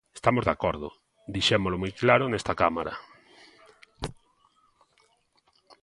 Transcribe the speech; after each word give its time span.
Estamos 0.19 0.43
de 0.45 0.53
acordo, 0.55 0.89
dixémolo 1.35 1.77
moi 1.81 1.91
claro 2.01 2.25
nesta 2.27 2.57
Cámara. 2.61 2.93